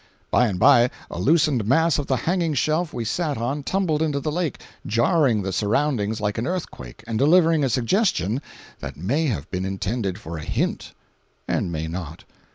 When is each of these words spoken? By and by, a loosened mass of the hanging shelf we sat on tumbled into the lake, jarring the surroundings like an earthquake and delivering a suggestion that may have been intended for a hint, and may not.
By 0.31 0.47
and 0.47 0.57
by, 0.57 0.89
a 1.11 1.19
loosened 1.19 1.63
mass 1.67 1.99
of 1.99 2.07
the 2.07 2.15
hanging 2.15 2.55
shelf 2.55 2.91
we 2.91 3.05
sat 3.05 3.37
on 3.37 3.61
tumbled 3.61 4.01
into 4.01 4.19
the 4.19 4.31
lake, 4.31 4.59
jarring 4.83 5.43
the 5.43 5.53
surroundings 5.53 6.19
like 6.19 6.39
an 6.39 6.47
earthquake 6.47 7.03
and 7.05 7.19
delivering 7.19 7.63
a 7.63 7.69
suggestion 7.69 8.41
that 8.79 8.97
may 8.97 9.27
have 9.27 9.47
been 9.51 9.63
intended 9.63 10.17
for 10.17 10.39
a 10.39 10.43
hint, 10.43 10.93
and 11.47 11.71
may 11.71 11.87
not. 11.87 12.23